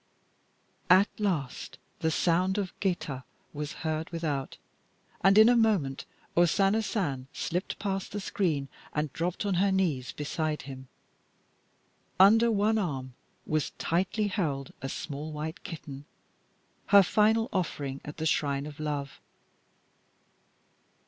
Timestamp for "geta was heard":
2.79-4.09